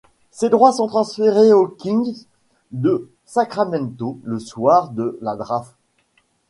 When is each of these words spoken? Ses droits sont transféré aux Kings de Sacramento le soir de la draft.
Ses 0.31 0.49
droits 0.49 0.71
sont 0.73 0.87
transféré 0.87 1.53
aux 1.53 1.67
Kings 1.67 2.25
de 2.71 3.07
Sacramento 3.23 4.17
le 4.23 4.39
soir 4.39 4.89
de 4.89 5.19
la 5.21 5.35
draft. 5.35 5.75